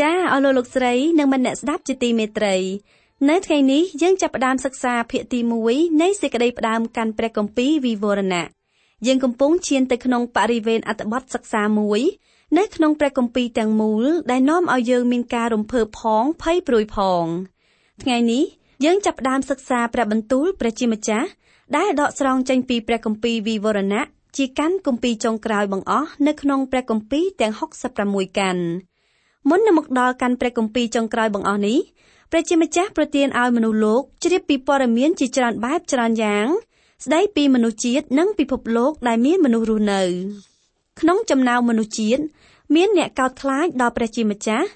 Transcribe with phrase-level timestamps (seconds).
[0.00, 2.56] ចាអស់លោកលោកស្រីនិងមនៈស្ដាប់ជាទីមេត្រី
[3.28, 5.40] នៅថ្ងៃនេះយើងចាប់ផ្ដើមសិក្សាភាគទី
[5.70, 8.46] 1នៃសេចក្តីផ្ដើមកាន់ព្រះគម្ពីរវិវរណៈ
[9.06, 12.00] យើងកំពុងឈានទៅក្នុងបរិវេណអត្ថបទសិក្សាមួយ
[12.58, 17.24] នៅក្នុងព្រះគម្ពីរទាំងមូលដែលនាំឲ្យយើងមានការរំភើបផងភ័យព្រួយផង
[18.02, 18.44] ថ្ងៃនេះ
[18.84, 21.28] យើងចាប់ផ្ដើមសិក្សាព្រះបន្ទូលព្រះជាម្ចាស់
[21.76, 27.52] ដែលដកស្រង់ចេញពីព្រះគម្ពីរវិវរណៈជាកាន់គម្ពីរចុងក្រោយបង្អស់នៅក្នុងព្រះគម្ពីរទាំង
[27.96, 28.64] 66កាន់
[29.48, 31.78] មុននឹងមកដល់កាន់ព្រះគម្ពីរចុងក្រោយបង្អស់នេះ
[32.30, 36.46] ព្រះជាម្ចាស់ប្រទានឲ្យមនុស្សលោកជ្រាបពីព័ត៌មានជាច្រើនបែបច្រើនយ៉ាង
[37.04, 40.02] ស្ដីពីមនុស្សជាតិនិងពិភពលោកដែលមានមនុស្សរស់នៅ
[41.00, 42.22] ក្នុងចំណោមមនុស្សជាតិ
[42.74, 44.68] មានអ្នកកោតខ្លាចដល់ព្រះជាម្ចាស់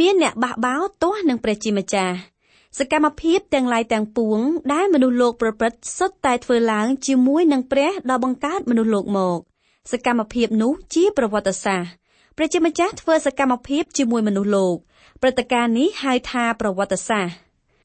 [0.00, 2.14] មានអ្នកបះបោរទាស់នឹងព្រះជាម្ចាស់
[2.78, 4.38] សកម្មភាពទាំងឡាយទាំងពួង
[4.72, 9.38] ដែលមនុស្សលោកប្រព្រឹត្តសុទ្ធតែធ្វើឡើងជាមួយនឹងព្រះដ៏បង្កើតមនុស្សលោកមក
[9.92, 12.03] សកម្មភាពនោះជាប្រវត្តិសាស្ត្រ
[12.36, 14.76] ព្រះជាម្ចាស់ធ្វើសកម្មភាពជាមួយមនុស្សលោក
[15.22, 17.34] ព្រឹត្តិការណ៍នេះហៅថាប្រវត្តិសាស្ត្រ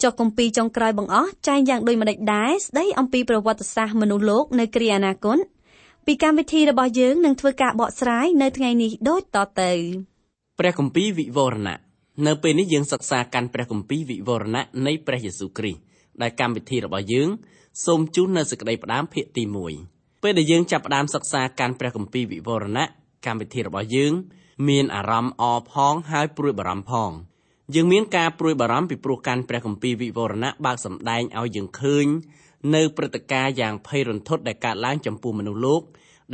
[0.03, 5.37] ចុះគម្ពីរចុងក្រោយបង្អស់ចែងយ៉ាងដូចម្តេចដែរស្ដីអំពីប្រវត្តិសាស្ត្រមនុស្សលោកនៅគ្រាអនាគត
[6.05, 9.71] ពីកម្មវិធីរបស់យើងនឹងធ្វើការបកស្រាយនៅថ្ងៃនេះដូចតទៅ
[10.59, 11.77] ព្រះគម្ពីរវិវរណៈ
[12.27, 15.79] នៅពេលនេះយើងសិក្សាកាន់ព្រះគម្ពីរវិវរណៈនៃព្រះយេស៊ូវគ្រីស្ទ
[16.21, 17.29] ដែលកម្មវិធីរបស់យើង
[17.85, 19.43] សូមជូននៅសេចក្តីផ្ដាំភាគទី
[19.83, 22.85] 1ពេលដែលយើងចាប់ផ្ដើមសិក្សាកាន់ព្រះគម្ពីរវិវរណៈ
[23.25, 24.13] កម្មវិធីរបស់យើង
[24.67, 27.11] មានអារម្មណ៍អផងហើយព្រួយបារម្ភផង
[27.75, 32.05] យើងមានការព្រួយបារម្ភពីព្រោះកាន់ព្រះគម្ពីរវិវរណៈបើកសម្ដែងឲ្យយើងឃើញ
[32.75, 35.81] នៅព្រឹត្តិការណ៍យ៉ាងភ័យរន្ធត់ដែលកើតឡើងចំពោះមនុស្សលោក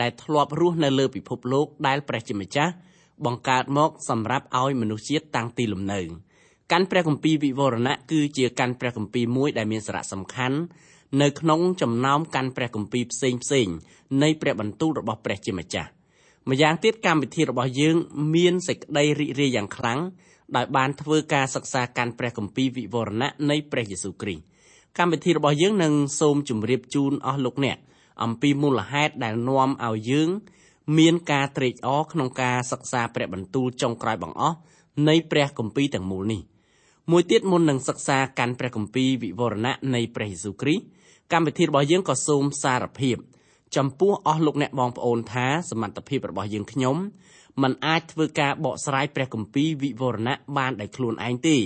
[0.01, 2.73] ដែលធ្លាប់រស់នៅលើពិភពលោកដែលព្រះជាម្ចាស់
[3.25, 6.01] បង្កើតមកសម្រាប់ឲ្យមនុស្សជាតិតាំងទីលំនៅ
[6.71, 10.57] កាន់ព្រះគម្ពីរវិវរណៈគឺជាកាន់ព្រះគម្ពីរមួយដែលមានសារៈសំខាន់
[11.21, 13.67] នៅក្នុងចំណោមកាន់ព្រះគម្ពីរផ្សេងផ្សេង
[14.21, 15.89] នៃព្រះបន្ទូលរបស់ព្រះជាម្ចាស់
[16.49, 17.95] ម្យ៉ាងទៀតកម្មវិធីរបស់យើង
[18.35, 19.99] មានសេចក្តីរីករាយយ៉ាងខ្លាំង
[20.55, 24.43] ដោយបានធ្វើការសិក្សាកាន់ព្រះគម្ពីរវិវរណៈនៃព្រះយេស៊ូវគ្រីស្ទ
[24.97, 27.77] កម្មវិធីរបស់យើងនឹងសូមជម្រាបជូនអស់លោកអ្នក
[28.23, 30.29] អំពីមូលហេតុដែលនាំឲ្យយើង
[30.97, 34.57] មានការត្រេកអរក្នុងការសិក្សាព្រះបន្ទូលចុងក្រោយបង្អស់
[35.07, 36.41] នៃព្រះគម្ពីរទាំងមូលនេះ
[37.11, 40.83] មួយទៀតមុននឹងសិក្សាកាន់ព្រះគម្ពីរវិវរណៈនៃព្រះយេស៊ូវគ្រីស្ទ
[41.33, 43.17] កម្មវិធីរបស់យើងក៏សូមសារភាព
[43.75, 46.97] ចំពោះអស់លោកអ្នកបងប្អូនថាសមត្ថភាពរបស់យើងខ្ញុំ
[47.61, 51.57] มันអាចធ្វើការបកស្រាយព្រះគម្ពីរវិវរណៈបានដោយខ្លួនឯងទេ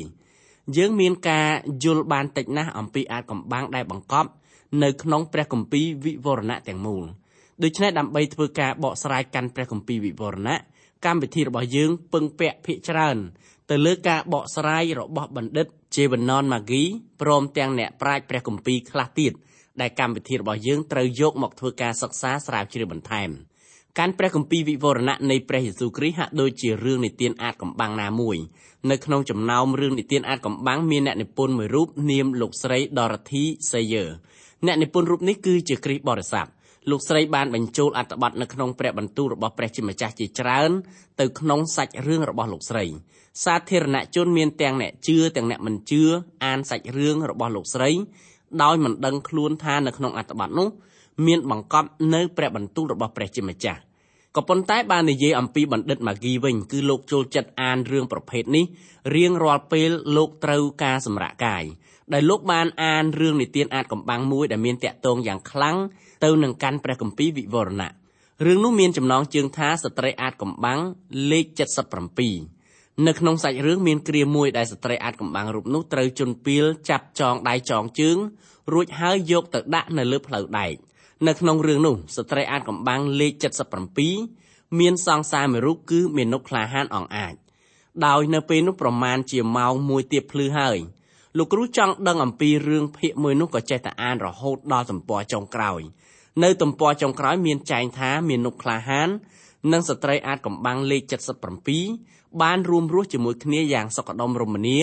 [0.77, 1.49] យើងមានការ
[1.83, 4.29] យល់បានតិចណាស់អំពីអាចកំបាំងដែលបង្កប់
[4.83, 7.03] នៅក្នុងព្រះគម្ពីរវិវរណៈទាំងមូល
[7.63, 10.57] ដូច្នេះដើម្បីធ្វើការបកស្រាយកាន់ព្រះគម្ពីរវិវរណៈ
[11.05, 13.17] កម្មវិធីរបស់យើងពឹងពាក់ភាគច្រើន
[13.69, 16.83] ទៅលើការបកស្រាយរបស់បណ្ឌិតជេវណនម៉ាហ្គី
[17.21, 19.33] ព្រមទាំងអ្នកប្រាជ្ញព្រះគម្ពីរខ្លះទៀត
[19.81, 23.29] ដែលកម្មវិធីរបស់យើងត្រូវយកមកធ្វើការសិក្សាស្រាវជ្រាវបន្ថែម
[23.97, 28.37] កាន់ព្រះគម្ពីរវិវរណៈនៃព្រះយេស៊ូវគ្រីស្ទហាក់ដូចជារឿងនិទានអាចកំបាំងណាមួយ
[28.91, 34.09] នៅក្នុងចំណោមរឿងនិទានអាចកំបាំងមានអ្នកនិពន្ធមួយរូបនាមលោកស្រី Dorothy Sayer
[34.65, 36.47] អ្នកនិពន្ធរូបនេះគឺជាគ្រីស្ទបរិស័ទ
[36.89, 40.71] លោកស្រីបានបញ្ចូលអត្ថបទនៅក្នុងព្រះបន្ទូលរបស់ព្រះជាម្ចាស់ជាច្រើន
[41.19, 42.85] ទៅក្នុងសាច់រឿងរបស់លោកស្រី
[43.43, 46.03] សាធារណជនមានទាំងអ្នកជឿទាំងអ្នកមិនជឿ
[46.45, 47.89] អានសាច់រឿងរបស់លោកស្រី
[48.63, 50.67] ដោយមិនដឹងខ្លួនថានៅក្នុងអត្ថបទនោះ
[51.27, 53.79] មានបង្កប់នៅព្រះបន្ទូលរបស់ព្រះជាម្ចាស់
[54.35, 58.65] ក៏ប៉ុន្តែបាននិយាយអំពីបណ្ឌិតម៉ាហ្គីវិញគឺលោកចូលចិត្តអានរឿងប្រភេទនេះ
[59.15, 61.63] រៀងរាល់ពេលលោកត្រូវការសម្រាកកាយ
[62.13, 65.77] ដែលលោកបានអានរឿងនិទានអាចកំបាំងមួយដែលមានតាក់ទងយ៉ាងខ្លាំង
[66.23, 67.91] ទៅនឹងកាន់ព្រះគម្ពីរវិវរណៈ
[68.45, 70.79] រឿងនោះមានចំណងជើងថាស្ត្រីអាចកំបាំង
[71.31, 72.58] លេខ77
[73.07, 78.17] នៅក្នុងសាច់រឿងមានគ្រាមួយដែលស្ត្រីអាចកំបាំងរូបនោះត្រូវជន់ពីលចាប់ចងដៃចងជើង
[78.73, 80.73] រួចហើយយកទៅដាក់នៅលើផ្លូវដែក
[81.27, 83.33] នៅក្នុងរឿងនោះស្ត្រីអាចកំបាំងលេខ
[84.07, 87.33] 77មានសង្សារមួយរូបគឺមាណពក្លាហានអង្អាច
[88.05, 90.77] ដោយនៅពេលនោះប្រមាណជាម៉ោង1ទៀបភ្លឺហើយ
[91.37, 95.81] លោកគ្រូចង់ដឹងអំពីរឿងភាគមួយនោះក៏ចេះតែអានរហូតដល់ទំព័រចុងក្រោយ
[96.43, 99.09] នៅទំព័រចុងក្រោយមានចែងថាមាណពក្លាហាន
[99.71, 101.01] និងស្ត្រីអាចកំបាំងលេខ
[101.67, 104.78] 77 បានរួមរស់ជាមួយគ្នាយ៉ាងសុខដុមរមនា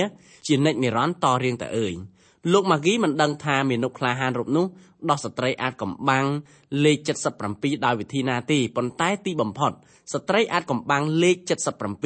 [0.48, 1.94] ជានិច្ចនិរន្តរ៍តរៀងទៅអើយ
[2.54, 4.66] លោកម៉ាហ្គីមិនដឹងថាមាណពក្លាហានរូបនោះ
[5.10, 6.25] ដោះស្ត្រីអាចកំបាំង
[6.86, 6.98] លេខ
[7.44, 9.72] 77ដោយវិធីណាទេប៉ុន្តែទីបំផុត
[10.13, 11.38] ស្ត្រីអាចកំបាំងលេខ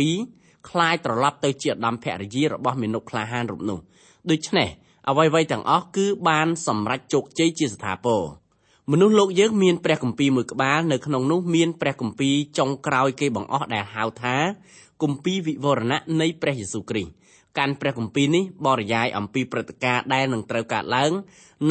[0.01, 3.79] 77คล้ายត្រឡប់ទៅជាឧត្តមភរិយារបស់មានុក្លាហានរូបនោះ
[4.31, 4.69] ដូច្នេះ
[5.09, 8.23] អ្វីៗទាំងអស់គឺបានសម្រេចជោគជ័យជាស្ថាពរ
[8.91, 14.35] មនុស្សលោកយើងមានព្រះគម្ពីរមួយក្បាលនៅក្នុងនោះមានព្រះគម្ពីរចុងក្រោយគេបង្អស់ដែលហៅថា
[15.02, 17.12] គម្ពីរវិវរណៈនៃព្រះយេស៊ូវគ្រីស្ទ
[17.58, 21.12] កាន់ព្រះគម្ពីរនេះបរិយាយអំពីព្រឹត្តិការណ៍ដែលនឹងត្រូវកើតឡើង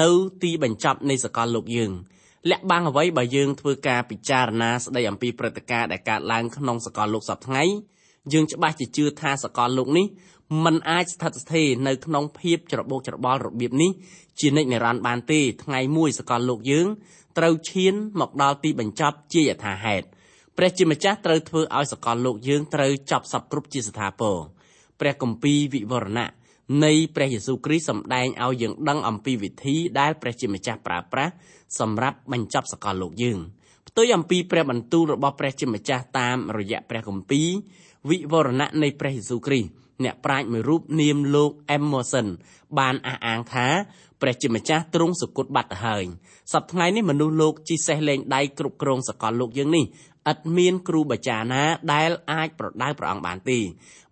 [0.01, 0.09] នៅ
[0.43, 1.91] ទីបញ្ចប់នៃសកលលោកយើង
[2.49, 7.63] លាក់បាំងអ្វីបើយើងធ្វើការពិចារណាស្ដីអំពីព្រឹត្តិការណ៍ដែលកើតឡើងក្នុងសកលលោកសពថ្ងៃ
[8.33, 10.05] យើងច្បាស់ជាជឿថាសកលលោកនេះ
[10.63, 13.91] มันអាចស្ថិតស្ថេរនៅក្នុងភាពច្របូកច្របល់របៀបនេះ
[14.39, 16.87] ជានិច្ចនិរន្តរ៍បានទេថ្ងៃមួយសកលលោកយើង
[17.37, 20.05] ត្រូវឈានមកដល់ទីបញ្ចប់ជាយថាហេតុ
[20.61, 24.38] ព្រះជាម្ចាស់ត្រូវធ្វើឲ្យសកលលោកយើងត្រូវចប់សពគ្រប់ជាស្ថាពរ
[25.00, 26.29] ព្រះគម្ពីរវិវរណៈ
[26.85, 31.33] នៃព្រះយេស៊ូវគ្រីស្ទសម្ដែងឲ្យយើងដឹងអំពីវិធីដែលព្រះជាម្ចាស់ប្រើប្រាស់
[31.79, 33.39] សម្រាប់បញ្ចប់សកលលោកយើង
[33.88, 37.47] ផ្ទុយអំពីព្រះបន្ទូលរបស់ព្រះជាម្ចាស់តាមរយៈព្រះគម្ពីរ
[38.09, 39.69] វិវរណៈនៃព្រះយេស៊ូវគ្រីស្ទ
[40.03, 42.27] អ្នកប្រាជ្ញមួយរូបនាមលោក Emerson
[42.79, 43.67] បានអះអាងថា
[44.21, 46.03] ព្រះជាម្ចាស់ទ្រង់សុគតបាត់ទៅហើយ
[46.53, 49.85] សប្តាហ៍ថ្ងៃនេះមនុស្សលោកជិះសេះលេងដៃគ្រប់គ្រងសកលលោកយើងនេះ
[50.31, 53.59] ឥតមានគ្រូបាចារ្យណាដែលអាចប្រដៅព្រះអង្គបានទេ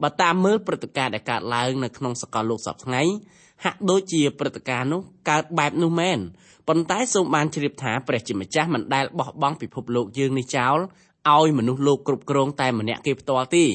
[0.02, 3.04] បើតាមមើលព្រឹត្តិការណ៍ដែលកើតឡើងនៅក្នុងសកលលោកសប្តាហ៍ថ្ងៃ
[3.64, 6.20] ហាក់ដូចជាព្រឹត្តិការណ៍នោះកើតបែបនោះមែន
[6.68, 10.78] ប៉ុន្តែសូមបានជ្រាបថាព្រះជាម្ចាស់មិនដែលបោះបង់ពិភពលោកយើងនេះចោល
[11.36, 13.66] ឲ្យមនុស្សលោកគ្រប់គ្រងតែម្នាក់គេផ្ទាល់ទេ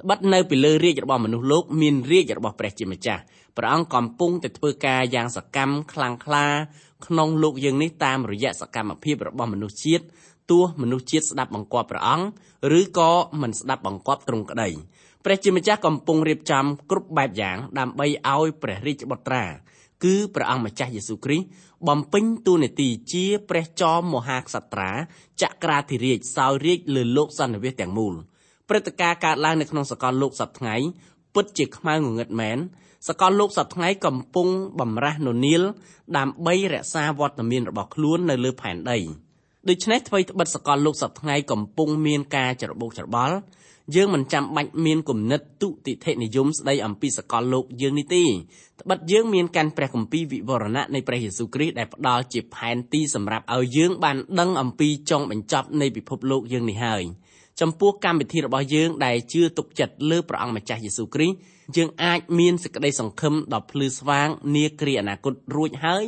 [0.00, 3.22] ត្បិតនៅពីលើរាជរបស់មនុស្សលោកមានរាជរបស់ព្រះជាម្ចាស់
[3.56, 6.46] ព្រះអង្គកំពុងតែធ្វើការយ៉ាងសកម្មខ្លាំងក្លា
[7.06, 10.04] ក្នុងលោកយើងនេះតាមរយៈសកម្មភាពរបស់មនុស្សជាតិ
[10.50, 12.26] ទោះមនុស្សជាតិស្ដាប់បង្គាប់ព្រះអង្គ
[12.78, 13.10] ឬក៏
[13.40, 14.68] មិនស្ដាប់បង្គាប់ទ្រង់ក្តី
[15.24, 19.44] ព្រះជាម្ចាស់កំពុងរៀបចំគ្រប់បែបយ៉ាងដើម្បីឲ្យព្រះរាជបុត្រា
[20.04, 21.46] គឺព្រះអង្គម្ចាស់យេស៊ូវគ្រីស្ទ
[21.88, 24.90] បំពេញតួនាទីជាព្រះចោមមហាក្សត្រា
[25.42, 28.14] ចក្រាធិរាជសោយរាជលើលោកសន្និវាសទាំងមូល
[28.68, 30.76] ព្រឹត្តិការណ៍កើតឡើងនៅក្នុងសកលលោកសប្តាហ៍ថ្ងៃ
[31.34, 32.58] ពិតជាខ្មៅងងឹតមែន
[33.08, 34.48] សកលលោកសប្តាហ៍ថ្ងៃកំពុង
[34.80, 35.62] បំរាស់ននៀល
[36.16, 38.98] ដើម្បីរក្សាវត្តមានរបស់ខ្លួននៅលើផែនដី
[39.68, 43.36] ដូច្នេះអ្វីត្បិតសកលលោកសប្តាហ៍ថ្ងៃកំពុងមានការច្របូកច្របល់
[43.94, 48.24] យើងមិនចាំបាច់មានគំនិតទុតិធិនិយមស្ដីអំពីសកលលោកយើងនេះទេ
[48.80, 57.02] ត្បិតយើងមានកាន់ព្រះគម្ពីរវិវរណៈនៃព្រះយេស៊ូវគ្រីស្ទដែលផ្ដល់ជាផែនទីសម្រាប់ឲ្យយើងបានដឹងអំពីចុងបញ្ចប់នៃពិភពលោកយើងនេះហើយ
[57.60, 61.36] ចំពោះកម្មវិធីរបស់យើងដែលជឿទុកចិត្តលើព្រះអង្គម្ចាស់យេស៊ូវគ្រីស្ទ
[61.76, 66.04] យើងអាចមានសេចក្តីសង្ឃឹមដ៏ភ្លឺស្វាងនាគ្រាអនាគតរួចហើយ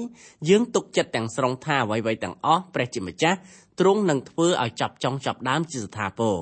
[0.48, 3.38] យើងទុកចិត្តទាំងស្រុងថាអ្វីៗទាំងអស់ព្រះជាម្ចាស់
[3.80, 6.36] ទ្រង់នឹងធ្វើឲ្យចាប់ចុងចាប់ដើមជាស្ថាពរ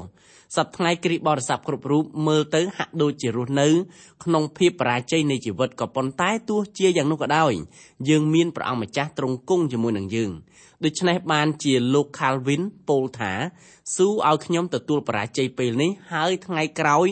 [0.56, 3.68] សប្តាហ៍គ្រីស្ទបរិស័ទគ្រប់រូបមើលទៅហាក់ដូចជារស់នៅ
[4.24, 7.52] ក្នុងភាពបរាជ័យនៃជីវិតក៏ប៉ុន្តែទោះជាយ៉ាងនោះក៏ដោយ
[8.08, 10.30] យើងមានព្រះអង្គម្ចាស់ទ្រង់គង់ជាមួយនឹងយើង
[10.84, 13.32] ដូច្នេះបានជាលោក Calvin ពោលថា
[13.94, 17.08] ស៊ូឲ្យខ្ញុំទទួលបរាជ័យពេលនេះហើយថ្ងៃក្រោយ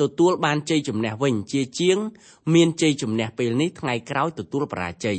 [0.00, 1.98] ទទួលបានជ័យជំនះវិញជាជាង
[2.54, 5.18] មានជ័យជំនះពេលនេះថ្ងៃក្រោយទទួលបរាជ័យ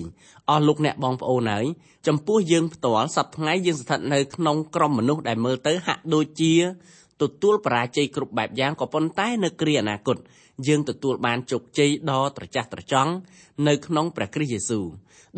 [0.50, 1.66] អស់លោកអ្នកបងប្អូនហើយ
[2.08, 6.54] ចំពោះយើងផ្ទាល់សប្តាហ៍ថ្ងៃយើងស្ថិតនៅក្នុងក្រុមមនុស្សដែលមើលទៅហាក់ដូចជា
[7.22, 10.18] ទទួលបរាជ័យគ្រប់បែបយ៉ាងក៏ប៉ុន្តែនៅគ្រាអនាគត
[10.68, 13.12] យើងទទួលបានជោគជ័យដ៏ត្រចះត្រចង់
[13.68, 14.86] នៅក្នុងព្រះគ្រីស្ទយេស៊ូវ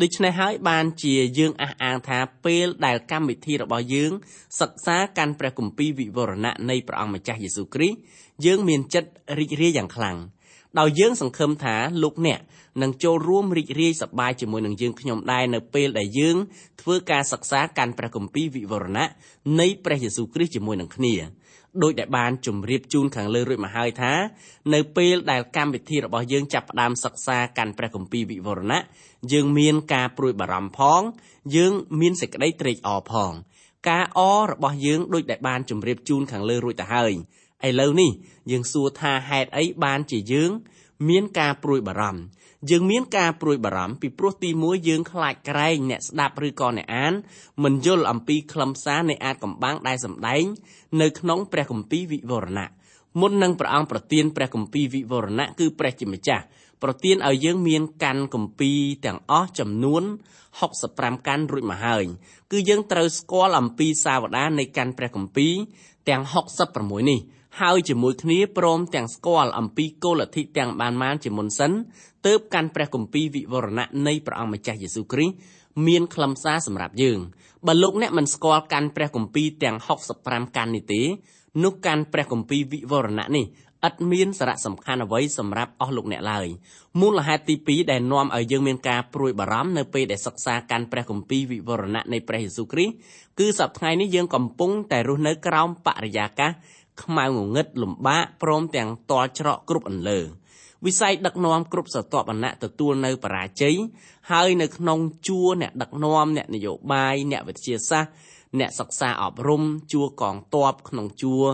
[0.02, 4.12] ដូច្នេះហើយបានជាយើងអះអាងថាពេលដែលកម្មវិធីរបស់យើង
[4.60, 7.96] សិក្សាកាន់ព្រះគម្ពីរវិវរណៈនៃព្រះអង្គម្ចាស់យេស៊ូវគ្រីស្ទ
[8.46, 10.16] យើងមានចិត្តរីករាយយ៉ាងខ្លាំង
[10.78, 12.40] ដោយយើងសង្ឃឹមថាលោកអ្នក
[12.82, 16.36] នឹងចូលរួមរីករាយសប្បាយជាមួយនឹងយើងខ្ញុំដែរនៅពេលដែលយើង
[16.80, 19.08] ធ្វើការសិក្សាកាន់ព្រះគម្ពីរវិវរណៈ
[19.60, 21.14] នៃព្រះយេស៊ូវគ្រីស្ទជាមួយនឹងគ្នា
[21.82, 24.12] ដោយដែលបានជម្រាបជូនខាងលើរួចមកហើយថា
[24.74, 28.80] នៅពេលដែលកម្មវិធីរបស់យើងចាប់ផ្ដើមសិក្សាកាន់ព្រះគម្ពីរវិវរណៈ
[29.32, 31.00] យើងមានការព្រួយបារម្ភផង
[31.56, 33.32] យើងមានសេចក្តីត្រេកអរផង
[33.88, 37.12] ការអររបស់យើងដូចដែលបានជម្រាបជូនខាងលើរួចទៅហើយ
[37.68, 38.10] ឥឡូវនេះ
[38.50, 40.50] យើងសួរថាហេតុអីបានជាយើង
[41.08, 42.20] មានការព្រួយបារម្ភ
[42.70, 47.12] យើងមានការព្រួយបារម្ភពីព្រោះទីមួយយើងខ្លាចក្រែងអ្នកស្ដាប់ឬក៏អ្នកអាន
[47.64, 50.44] មិនយល់អំពីខ្លឹមសារនៃអាចកំបាំងដែលសម្ដែង
[51.00, 52.68] នៅក្នុងព្រះគម្ពីរវិវរណៈ
[53.20, 56.44] មុននឹងព្រះអង្គប្រទានព្រះគម្ពីរវិវរណៈគឺព្រះជាម្ចាស់
[56.82, 60.02] ប្រទានឲ្យយើងមានកាន់គម្ពីរទាំងអស់ចំនួន
[60.64, 62.04] 65កាន់រួចមកហើយ
[62.52, 65.54] គឺយើងត្រូវស្គាល់អំពីសាវតានៃកាន់ព្រះគម្ពីរ
[66.08, 66.22] ទាំង
[66.66, 67.20] 66នេះ
[67.60, 71.72] ហើយជាមួយគ្នាព្រមទាំងស្គាល់អំពីគោលលទ្ធិទាំងបានបានជាមុនសិន
[72.26, 75.34] ទើបកាន់ព្រះគម្ពីរវិវរណៈនៃព្រះអង្គម្ចាស់យេស៊ូវគ្រីស្ទ
[75.86, 77.18] មានខ្លឹមសារសម្រាប់យើង
[77.66, 79.76] បើលោកអ្នកមិនស្គាល់កាន់ព្រះគម្ពីរទាំង
[80.16, 81.02] 65កាន់នេះទេ
[81.64, 83.46] នោះកាន់ព្រះគម្ពីរវិវរណៈនេះ
[83.88, 86.46] ឥតមានសារៈសំខាន់អ្វីសម្រាប់អស់លោកអ្នកឡើយ
[87.00, 92.94] មូលហេតុទី2ដែលនាំឲ្យយើងមានការព្រួយបារម្ភនៅពេលដែលសិក្សាកាន់ព្រះគម្ពីរវិវរណៈនៃព្រះយេស៊ូវគ្រីស្ទ
[93.38, 96.52] គឺសប្តាហ៍នេះយើងកំពុងតែរស់នៅក្រោមបរិយាកាស
[97.02, 100.20] ខ្មៅងងឹតលំបាកព្រមទាំងតល់ច្រកគ្រប់អន្លើ
[100.86, 103.76] វិស័យដឹកនាំគ្រប់ស្រទាប់វណ្ណៈទទួលនៅបរាជ័យ
[104.30, 104.98] ហើយនៅក្នុង
[105.28, 108.12] ជួរអ្នកដឹកនាំអ្នកនយោបាយអ្នកវិទ្យាសាស្ត្រ
[108.58, 109.62] អ្នកសិក្សាអប់រំ
[109.92, 111.44] ជួរកងទ័ពក្នុងជួរ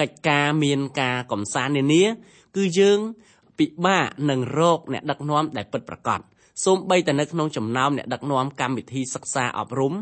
[0.00, 2.04] កិច្ចការមានការកំសាន្តនានា
[2.56, 2.98] គឺយើង
[3.58, 6.20] ពិបាកនឹងរកអ្នកដឹកនាំដែលពិតប្រាកដ
[6.64, 9.94] សូម្បីតែនៅក្នុងចំណោមអ្នកដឹកនាំកម្មវិធីសិក្សាអប់រំ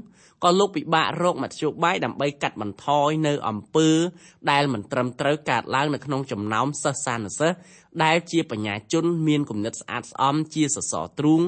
[0.45, 3.89] ក៏លោកពិបាករកមធ្យោបាយដើម្បីកាត់បន្ថយនៅអំពើ
[4.51, 7.57] ដែលមិនត្រឹមត្រូវកើតឡើងនៅក្នុងចំណោមសិស្សសានុសិស្ស
[8.05, 11.41] ដែលជាបញ្ញាជនមានគំនិតស្អាតស្អំជាសសរទ្រូង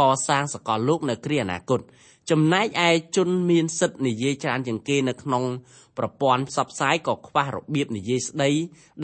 [0.00, 1.80] កសាងសកលលោកនៅគ្រាអនាគត
[2.30, 5.44] ចំណែកឯជនមានសិទ្ធិនិយាយច្រើនជាងគេនៅក្នុង
[5.98, 8.50] ប្រព័ន្ធផ្សព្វផ្សាយក៏ខ្វះរបៀបនិយាយស្ដី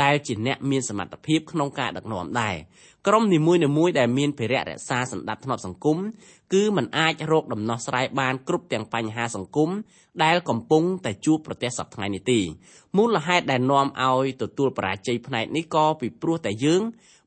[0.02, 2.56] ដែលជាអ្នកមានសមត្ថភាពក្នុងការដឹកនាំដែរ
[3.06, 5.99] ក្រុមនីមួយៗដែលមានភារៈរក្សាសន្តិភាពសង្គម
[6.52, 9.71] គឺมันអាចរកដំណោះស្រាយបានគ្រប់ទាំងបញ្ហាសង្គម
[10.25, 12.40] ដែលកំពុងតែជួបប្រទះសប្តាហ៍នេះទេ
[12.97, 16.83] មូលហេតុដែលនាំឲ្យទទួលបរាជ័យផ្នែកនេះក៏ពីព្រោះតែយើង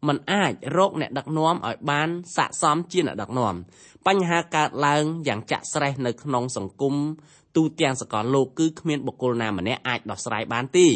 [0.07, 3.55] มันអាចរកអ្នកដឹកនាំឲ្យបានស័ក្តិសមជាអ្នកដឹកនាំ
[4.07, 6.95] បញ្ហាកើតឡើងយ៉ាងចាក់ស្រេះនៅក្នុងសង្គម
[7.55, 10.87] ទូទាំងសកលលោកគឺគ្មានបុគ្គលណាម្នាក់អាចដោះស្រាយបានទេ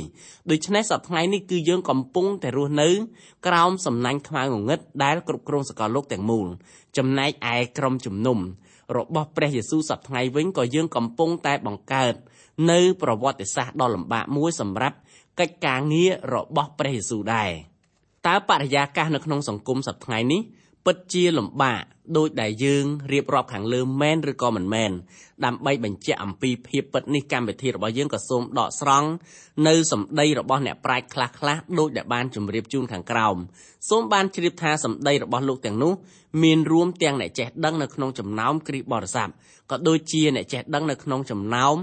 [0.49, 2.89] ដូច្នេះសប្តាហ៍នេះគឺយើងកំពុងតែរស់នៅ
[3.47, 6.47] ក្រោមសំណាញ់ខ្មៅងងឹតដែលគ្រប់គ្រងសកលលោកទាំងមូល
[6.97, 8.39] ចំណែកឯក្រុមជំនុំ
[8.97, 12.13] របស់ព្រះយេស៊ូវសប្តាហ៍វិញក៏យើងកំពុងតែបង្កើត
[12.71, 14.97] នៅប្រវត្តិសាស្ត្រដ៏លំបាកមួយសម្រាប់
[15.39, 17.51] កិច្ចការងាររបស់ព្រះយេស៊ូវដែរ
[18.27, 20.41] តើបរិយាកាសនៅក្នុងសង្គមសប្តាហ៍នេះ
[20.85, 21.83] ពិតជាលំបាក
[22.17, 24.91] ដោយដែលយើងរៀបរាប់ខាងលើមែនឬក៏មិនមែន
[25.45, 29.09] ដើម្បីបញ្ជាក់អំពីភាពពិតនេះកម្មវិធីរបស់យើងក៏សូមដកស្រង់
[29.67, 33.35] នៅសម្ដីរបស់អ្នកប្រាជ្ញខ្លះខ្លះដោយដែលបានជម្រាបជូនខាងក្រោម
[33.89, 35.93] សូមបានជ្រាបថាសម្ដីរបស់លោកទាំងនោះ
[36.43, 39.29] មានរួមទាំងអ្នកចេះដឹងនៅក្នុងចំណោមគ្រីស្ទបរិស័ទ
[39.71, 41.75] ក៏ដូចជាអ្នកចេះដឹងនៅក្នុងចំណោម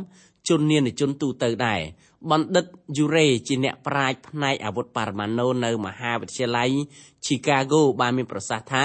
[0.48, 1.80] ជននានាជនទូទៅដែរ
[2.28, 6.70] បណ្ឌិតយូរ៉េជាអ្នកប្រាជ្ញផ្នែកអាវុធបរមាណូនៅមហាវិទ្យាល័យ
[7.26, 8.84] Chicago បានមានប្រសាសន៍ថា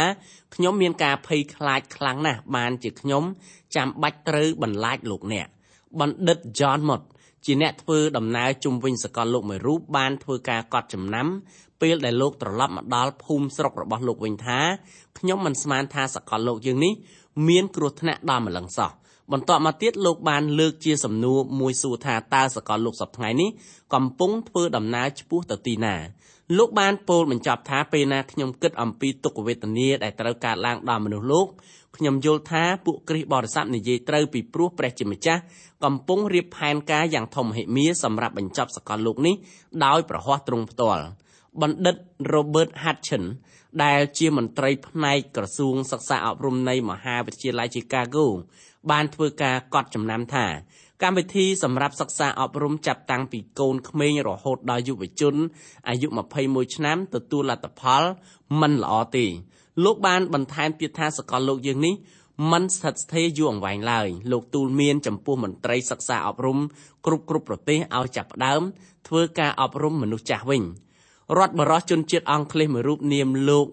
[0.56, 3.24] ខ្ញុំមានការភ័យខ្លាចខ្លាំងណាស់បានជាខ្ញុំ
[3.76, 5.48] ចាំបាច់ត្រូវបន្លាចលោកអ្នក
[6.00, 7.02] បណ្ឌិត John Mott
[7.46, 11.28] ជាអ្នកធ្វើដំណើរជុំវិញសកលលោកមួយរូបបានធ្វើការកត់ចំណាំ
[11.82, 14.60] ពេលដែលលោកត្រឡប់មកដល់ភូមិស្រុករបស់លោកវិញថា
[15.20, 16.94] ខ្ញុំមិនស្មានថាសកលលោកយើងនេះ
[17.48, 18.92] មានគ្រោះថ្នាក់ដល់ម្លឹងសោះ
[19.32, 23.50] បន្ទាប់មកទៀតលោកបានលើកជាសំណួរមួយសួរថាតើសកលលោកសប្តាហ៍នេះ
[23.94, 25.96] កំពុងធ្វើដំណើរឆ្ពោះទៅទីណា
[26.58, 31.48] លោកបានពោលបញ្ចប់ថាពេលណាខ្ញុំគិតអំពីទុក្ខវេទនាដែលត្រូវកើតឡើងដល់មនុស្សលោក
[31.98, 35.42] ខ្ញុំយល់ថាពួកគ្រីស្ទបរិស័ទនិយាយត្រូវពីព្រោះព្រះជាម្ចាស់
[35.86, 39.36] កំពុងរៀបផែនការយ៉ាងធំមហិមាសម្រាប់បញ្ចប់សកលលោកនេះ
[39.86, 41.04] ដោយប្រហ័សទ្រង់ផ្ទាល់
[41.62, 41.96] បណ្ឌិត
[42.34, 43.24] Robert Hutchin
[43.84, 48.26] ដែលជាមន្ត្រីផ្នែកក្រសួងសិក្សាអប់រំនៃមហាវិទ្យាល័យ Chicago
[48.92, 50.46] បានធ្វើការកត់ចំណាំថា
[51.04, 55.36] កម្មវិធីសម្រាប់សិក្សាអប់រំចាប់តាំងពីកូនក្មេងរហូតដល់យុវជន
[55.90, 56.08] អាយុ
[56.42, 58.04] 21ឆ្នាំទទួលលទ្ធផល
[58.62, 59.26] មិនល្អទេ
[59.84, 61.94] លោកបានបន្ថែមទៀតថាសកលលោកយើងនេះ
[62.52, 66.58] មិនស្ថិតស្ថេរយូរអង្វែងឡើយលោកទូលមានចំពោះមន្ត្រីសិក្សាអប់រំ
[67.06, 68.62] គ្រប់គ្រប់ប្រទេសឲ្យចាប់ផ្ដើម
[69.08, 70.64] ធ្វើការអប់រំមនុស្សចាស់វិញ
[71.38, 73.68] រដ្ឋបរោះជនជាតិអង់គ្លេសមួយរូបនាមលោក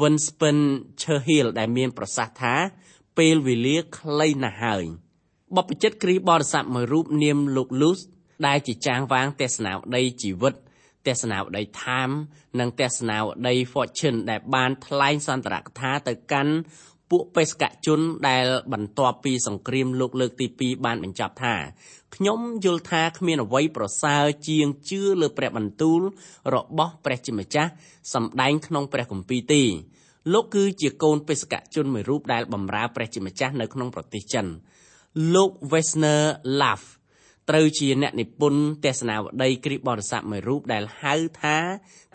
[0.00, 0.58] Winston
[1.02, 2.54] Churchill ដែលមានប្រសាសន៍ថា
[3.18, 4.84] ពេលវេលាខ្លីណាស់ហើយ
[5.56, 7.98] បព្វជិតគ្រីស្ទបរិស័ទមួយរូបនាមលោក Luz
[8.46, 10.54] ដែលជាចាងវាងទស្សនាវដ្តីជីវិត
[11.06, 12.14] ទស្សនាវដ្តី Time
[12.60, 16.54] និងទស្សនាវដ្តី Fortune ដែលបានថ្លែងសន្ទរកថាទៅកាន់
[17.10, 21.54] ពួកបេសកជនដែលបន្ទាប់ពីសង្គ្រាមលោកលើកទី2បានបញ្ចប់ថា
[22.14, 26.00] ខ្ញុំយល់ថាគ្មានអ្វីប្រសើរជាងជឿលើព្រះបន្ទូល
[26.54, 27.70] របស់ព្រះជាម្ចាស់
[28.14, 29.62] សម្ដែងក្នុងព្រះគម្ពីរទេ
[30.32, 34.46] លោកគឺជាកូនបេសកជនមួយរូបដែលបម្រើព្រះជាម្ចាស់នៅក្នុងប្រទេសចិន
[35.34, 36.22] លោក Wesner
[36.60, 36.82] Laff
[37.50, 41.56] ត្រូវជាអ្នកនិពន្ធទស្សនាវដ្តីគ្រិស្តបរិស័ទមួយរូបដែលហៅថា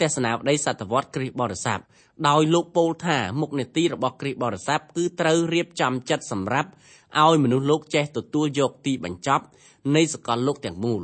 [0.02, 1.80] ទស្សនាវដ្តីសតវត្សគ្រិស្តបរិស័ទ
[2.28, 6.70] ដោយលោកពោលថាមុខនីតិរបស់គ្រិស្តបរិស័ទគឺត្រូវរៀបចំចិត្តសម្រាប់
[7.24, 9.46] ឲ្យមនុស្សលោកចេះទទួលយកទីបញ្ចប់
[9.96, 11.02] នៃសកលលោកទាំងមូល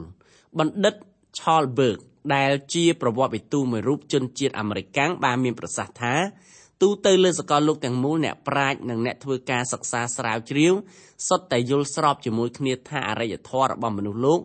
[0.60, 0.96] បណ្ឌិត
[1.40, 2.00] Charles Berg
[2.36, 6.16] ដែលជាប្រវត្តិវិទូមួយរូបជនជាតិអាមេរិកបានមានប្រសាសន៍ថា
[6.84, 10.74] ទូទៅលើសកលលោកទាំងមូលអ្នកប្រាជ្ញនិងអ្នកធ្វើការសិក្សាស្រាវជ្រាវ
[11.28, 14.40] សុទ្ធតែយល់ស្របជាមួយគ្នាថាអរិយធម៌របស់មនុស្សលោក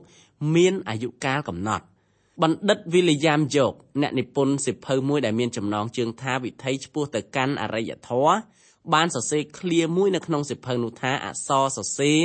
[0.55, 1.85] មានអាយុកាលកំណត់
[2.43, 8.37] បណ្ឌិត William Joke អ្នកនិពន្ធសិភៅមួយដែលមានចំណងជើងថាវិថីឆ្ពោះទៅកាន់អរិយធម៌
[8.95, 12.19] បានសរសេរឃ្លាមួយនៅក្នុងសិភៅនោះថាអក្សរសរសេរ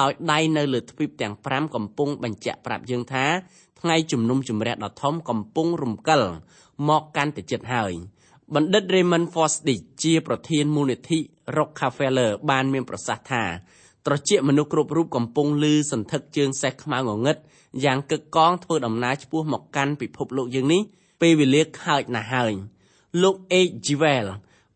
[0.00, 3.26] ដោយដៃនៅលើទ្វីបទាំង5កំពុងបញ្ជាក់ប្រាប់យើងថា
[3.80, 6.22] ថ្ងៃជំនុំជម្រះដ៏ធំកំពុងរំកិល
[6.88, 7.94] មកកាន់តែជិតហើយ
[8.54, 11.18] បណ្ឌិត Raymond Fosdick ជាប្រធានមូលនិធិ
[11.56, 13.44] Rockefeller បានមានប្រសាសន៍ថា
[14.06, 17.36] ត្រចៀកមនុស្សគ្រប់រូបកំពុងលឺសន្ធឹកជើងសេះខ្មៅងងឹត
[17.84, 20.82] យ៉ាងកឹកកងធ្វើដំណើរឆ្ពោះមកកាន់ពិភពលោកយើងនេះ
[21.20, 22.52] ពេលវេលាខើចណាស់ហើយ
[23.22, 23.34] លោក
[23.68, 23.72] H.
[23.86, 24.26] Jewell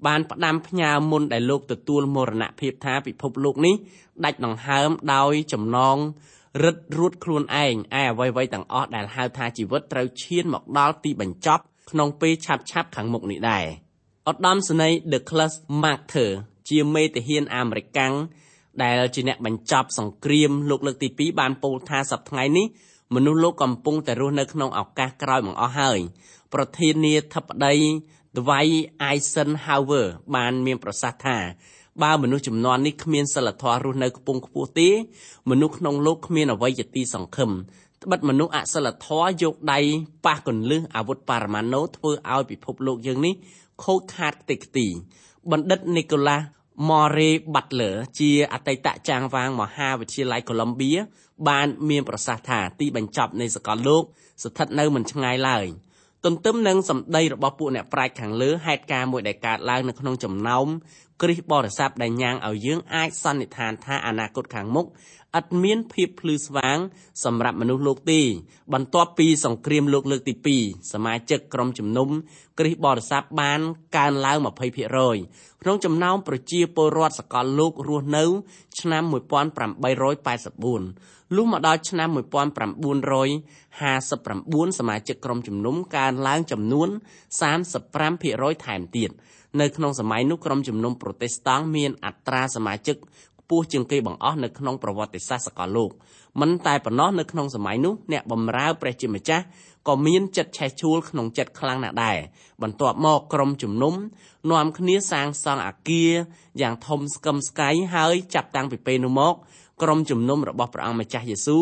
[0.06, 3.74] បានផ្ដាំផ្ញើមុនដែលលោកទទួលមរណភាពថាពិភពលោកនេះ
[4.24, 5.96] ដាច់ដង្ហើមដោយចំណង
[6.64, 13.64] រឹតរួតខ្លួនឯងឯអ្វីៗទាំងអស់ដែលហៅថាជីវិតត្រូវឈានមកដល់ទីបញ្ចប់ ក្នុងពេលឆាប់ឆាប់ខាងមុខនេះដែរ
[14.30, 16.30] ឧត្តមសេនីយ៍ Douglas MacArthur
[16.68, 18.14] ជាមេទាហានអាមេរិកាំង
[18.82, 22.66] ដែលជាអ្នកបញ្ចប់សង្គ្រាមលោកលើកទី2បានពោលថាសប្តាហ៍ថ្ងៃនេះ
[23.14, 25.98] មនុស្សលោកកំពុងតែរស់នៅក្នុងឱកាសក្រោយបង្អស់ហើយ
[26.54, 27.74] ប្រធានាធិបតី
[28.38, 31.38] Dwight Eisenhower បានមានប្រសាសន៍ថា
[32.02, 34.88] បើមនុស្សចំនួននេះគ្មានសិលធម៌រស់នៅខ្ពង់ខ្ពស់ទេ
[35.50, 37.50] មនុស្សក្នុងលោកគ្មានអ្វីជាទីសង្ឃឹម
[38.04, 39.80] ត្បិតមនុស្សអសិលធម៌យកដៃ
[40.26, 43.34] ប៉ះកន្លឹះអាវុធបរមាណូធ្វើឲ្យពិភពលោកយើងនេះ
[43.84, 44.86] ខូចខាតខ្ទេចខ្ទី
[45.50, 46.42] បណ្ឌិត Nicholas
[46.88, 50.98] Murray Butler ជាអតីតចាងវាងមហាវិទ្យាល័យ Columbia
[51.48, 54.02] បានមានប្រសាសន៍ថាទីបញ្ចប់នៃសកលលោក
[54.42, 55.66] ស្ថិតនៅមិនឆ្ងាយឡើយ
[56.24, 60.66] ទន្ទឹមនឹងសម្ដីរបស់ពួកអ្នកប្រាជ្ញខាងលើហេតុការណ៍មួយដែលកើតឡើងនៅក្នុងចំណោម
[61.22, 64.86] គ្រិស្តបរិស័ទដែលញ៉ាំងឲ្យយើងអាចសន្និដ្ឋានថាអនាគតខាងមុខ
[65.38, 66.78] ឥតមានភាពភ្លឺស្វាង
[67.24, 68.20] សម្រាប់មនុស្សលោកទេ
[68.72, 70.34] បន្ទាប់ពីសង្គ្រាមលោកលើកទី
[70.72, 72.08] 2សមាជិកក្រុមជំនុំ
[72.58, 73.60] គ្រិស្តបរិស័ទបាន
[73.96, 78.24] កើនឡើង20%ក្នុងចំណោមប្រជាពលរដ្ឋសកលលោករស់នៅ
[78.80, 79.12] ឆ្នាំ1884
[81.36, 86.88] លុះមកដល់ឆ្នាំ1959សមាជិកក្រុមជំនុំកើនឡើងចំនួន
[87.76, 89.10] 35%ថែមទៀត
[89.60, 92.96] នៅក្នុងសម័យនោះក្រុមជំនុំប្រូតេស្តង់មានអត្រាសមាជិក
[93.40, 95.90] ខ្ពស់ជាងគេបង្អស់នៅក្នុងប្រវត្តិសាស្ត្រសកលលោក
[96.40, 99.44] មិនតែប៉ុណ្ណោះនៅក្នុងសម័យនោះអ្នកបម្រើព្រះជាម្ចាស់
[99.88, 102.18] ក៏មានចិត្តឆេះឆួលក្នុងចិត្តខ្លាំងណាស់ដែរ
[102.62, 103.94] បន្ទាប់មកក្រុមជំនុំ
[104.50, 106.12] នាំគ្នាសាងសង់អគារ
[106.60, 109.34] យ៉ាងធំស្កឹមស្កៃហើយចាប់តាំងពីពេលនោះមក
[109.82, 111.58] ក្រុមជំនុំរបស់ព្រះអង្គម្ចាស់យេស៊ូ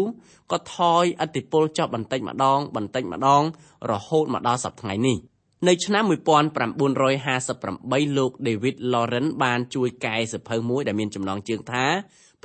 [0.53, 3.43] ក៏ថយឥទ្ធិពលចុះបន្តិចម្ដងបន្តិចម្ដង
[3.91, 5.17] រហូតមកដល់សប្តាហ៍ថ្ងៃនេះ
[5.69, 11.85] នៅឆ្នាំ1958លោក David Lawrence បានជួយកែសៀវភៅមួយដែលមានចំណងជើងថា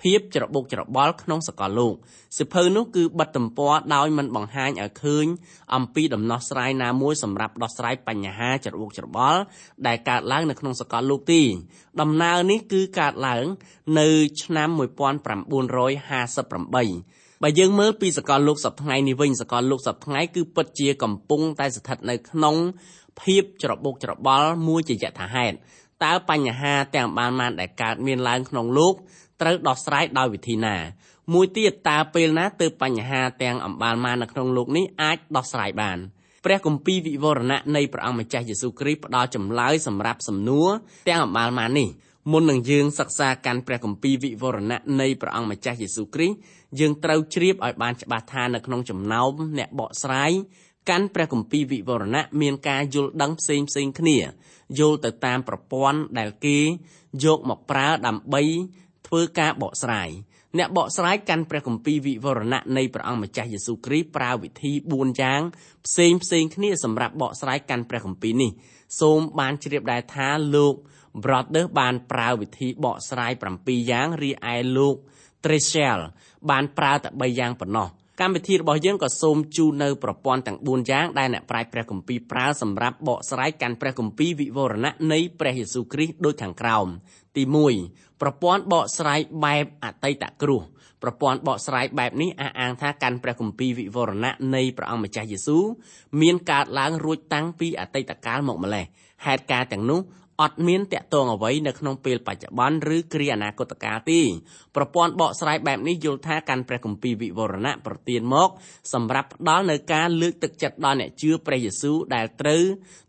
[0.02, 1.94] ភាពច្របូកច្របល់ក្នុងសកលលោក
[2.40, 5.26] សិភៅនោះគឺបិទទំព័រដោយមិនបង្ហាញឲ្យឃើញ
[5.76, 9.40] អំពីដំណោះស្រាយណាមួយសម្រាប់ដោះស្រាយបញ្ហាច្របូកច្របល់
[9.88, 11.42] ដែលកើតឡើងនៅក្នុងសកលលោកទេ
[12.02, 13.46] ដំណើរនេះគឺកើតឡើង
[14.00, 14.08] នៅ
[14.44, 22.56] ឆ្នាំ1958បើយើងមើលពីសកលលោកសប្តាហ៍ថ្ងៃនេះវិញសកលលោកសប្តាហ៍ថ្ងៃគឺពិតជាកំពុងតែស្ថិតនៅក្នុង
[23.22, 25.56] ភាពច្របូកច្របល់មួយជាយថាហេតុ
[26.04, 28.94] តើបញ្ហាទាំងបានបានដែលកើតមានឡើងក្នុងលោក
[29.42, 30.76] ត្រូវដោះស្រាយដោយវិធីណា
[31.34, 35.98] មួយទៀតតើពេលណាទើបបញ្ហាទាំងអំបាលម៉ាននៅក្នុងលោកនេះអាចដោះស្រាយបាន
[36.46, 40.70] ព្រះគម្ពីរវិវរណៈនៃព្រះអង្គម្ចាស់យេស៊ូវគ្រីស្ទផ្ដល់ចម្លើយសម្រាប់សំណួរ
[41.10, 41.90] ទាំងអំបាលម៉ាននេះ
[42.32, 46.38] មុននឹងយើងសិក្សាកាន់ព្រះគម្ពីរវិវរណៈនៃព្រះអង្គម្ចាស់យេស៊ូវគ្រីស្ទ
[46.80, 50.32] យើងត្រូវជ្រាបឲ្យបានច្បាស់ថានៅក្នុងចំណោមអ្នកបកស្រាយ
[50.90, 54.18] កាន់ព្រះគម្ពីរវិវរណៈមានការយល់ដឹងផ្សេងផ្សេងគ្នា
[54.80, 56.60] យល់ទៅតាមប្រព័ន្ធដែលគេ
[57.24, 58.44] យកមកប្រើដើម្បី
[59.08, 60.10] ធ្វើការបកស្រាយ
[60.58, 65.42] អ្នកបកស្រាយកាន់ព្រះគម្ពីរវិវរណៈនៃព្រះអង្គម្ចាស់យេស៊ូវគ្រីស្ទប្រើវិធី4យ៉ាង
[65.86, 68.52] ផ្សេងផ្សេងគ្នាសម្រាប់បកស្រាយកាន់ព្រះគម្ពីរនេះ
[69.00, 70.76] សូមបានជ្រាបដែរថាលោក
[71.24, 74.96] Brother បានប្រើវិធីបកស្រាយ7យ៉ាងរីឯលោក
[75.44, 76.00] Treshel
[76.50, 77.90] បានប្រើតែ3យ៉ាងប៉ុណ្ណោះ
[78.22, 86.88] កម្មវិធីរបស់យើងក៏សូមជូននៅប្រព័ន្ធទាំង4យ៉ាងដែលអ្នកប្រាជ្ញព្រះគម្ពីរប្រើសម្រាប់បកស្រាយកាន់ព្រះគម្ពីរវិវរណៈនៃព្រះយេស៊ូវគ្រីស្ទដូចខាងក្រោម
[87.38, 87.44] ទី
[87.84, 90.62] 1ប្រព័ន្ធបកស្រាយបែបអតីតគ្រោះ
[91.04, 95.66] ប្រព័ន្ធបកស្រាយបែបនេះអះអាងថាកាន់ព្រះគម្ពីរវិវរណៈនៃព្រះអង្គម្ចាស់យេស៊ូវ
[96.22, 98.86] មានកើតឡើងរួចតាំងពីអតីតកាលមកម្លេះ
[99.26, 100.00] ហេតុការណ៍ទាំងនោះ
[100.42, 104.22] អត់មានតាក់ទងអ្វីនៅក្នុងពេលបច្ចុប្បន្នឬគ្រាអនាគតកាលទេ
[104.76, 108.50] ប្រព័ន្ធបកស្រាយបែបនេះយល់ថាកាន់ព្រះគម្ពីរវិវរណៈប្រទានមក
[108.94, 112.64] សម្រាប់ផ្ដល់នៅការលើកទឹកចិត្តដល់អ្នកជឿព្រះយេស៊ូវដែលត្រូវ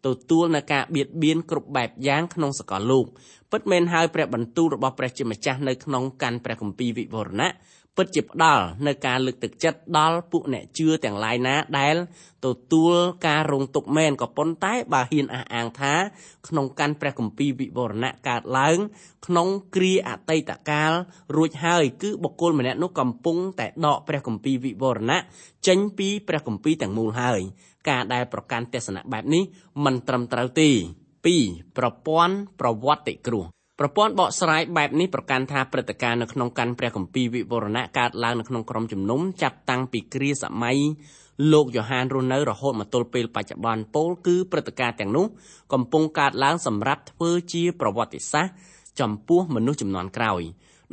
[0.07, 3.07] ទទួលនៅការបៀតបៀនគ្រប់បែបយ៉ាងក្នុងសកលលោក
[3.53, 7.51] ពិតមែនហើយព្រះបន្ទូលរបស់ព្រះជាម្ចាស់នៅក្នុងកាន់ព្រះគម្ពីរវិវរណៈ
[7.99, 11.97] ពិតជាផ្ដល់នៅការលើកទឹកចិត្តដល់ពួកអ្នកជឿទាំងឡាយណាដែល
[12.47, 12.95] ទទួល
[13.27, 15.95] ការរងទុកមែនក៏ប៉ុន្តែបើហ៊ានអះអាងថា
[16.49, 18.79] ក្នុងកាន់ព្រះគម្ពីរវិវរណៈកើតឡើង
[19.27, 20.93] ក្នុងគ្រាអតីតកាល
[21.37, 25.21] រួចហើយគឺបុគ្គលម្នាក់នោះកំពុងតែដកព្រះគម្ពីរវិវរណៈ
[25.67, 27.41] ចេញពីព្រះគម្ពីរទាំងមូលហើយ
[27.89, 29.43] ការដែលប្រកាន់ទស្សនៈបែបនេះ
[29.85, 30.69] មិនត្រឹមត្រូវទេ
[31.25, 33.45] 2ប្រព័ន្ធប្រវត្តិគ្រោះ
[33.79, 40.79] ប្រព័ន្ធបកស្រាយបែបនេះប្រកាន់ថាព្រឹត្តិការណ៍នៅក្នុងកាន់ព្រះគម្ពីរវិវរណៈកើតឡើងនៅក្នុងក្រុមជំនុំចាប់តាំងពីគ្រាសម័យ
[41.53, 45.27] លោកយ៉ូហានរស់នៅរហូតមកទល់ពេលបច្ចុប្បន្នពោលគឺព្រឹត្តិការណ៍ទាំងនោះ
[45.73, 48.55] កំពុងកើតឡើងសម្រាប់ធ្វើជាប្រវត្តិសាស្ត្រ
[49.01, 50.43] ចំពោះមនុស្សចំនួនក្រោយ